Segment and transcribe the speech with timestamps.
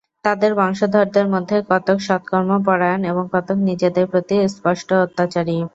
[0.25, 5.55] তাদের বংশধরদের মধ্যে কতক সৎকর্মপরায়ণ এবং কতক নিজেদের প্রতি স্পষ্ট অত্যাচারী।